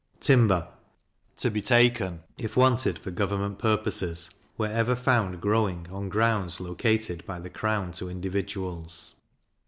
Timber 0.19 0.67
to 1.37 1.51
be 1.51 1.61
taken, 1.61 2.23
if 2.35 2.57
wanted 2.57 2.97
for 2.97 3.11
government 3.11 3.59
purposes, 3.59 4.31
wherever 4.55 4.95
found 4.95 5.39
growing 5.41 5.87
on 5.91 6.09
grounds 6.09 6.59
located 6.59 7.23
by 7.27 7.37
the 7.39 7.51
crown 7.51 7.91
to 7.91 8.09
individuals. 8.09 9.13